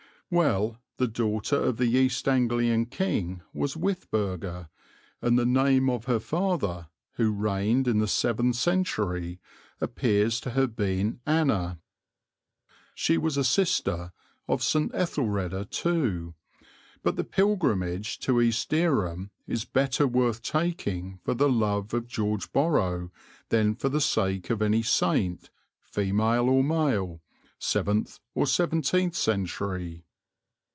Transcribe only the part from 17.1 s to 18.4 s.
the pilgrimage to